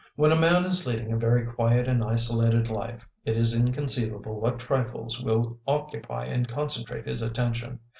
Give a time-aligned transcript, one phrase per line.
[0.15, 4.57] When a man is leading a very quiet and isolated life, it is inconceivable what
[4.57, 7.79] trifles will occupy and concentrate his attention.